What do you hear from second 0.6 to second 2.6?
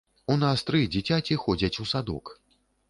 тры дзіцяці ходзяць у садок.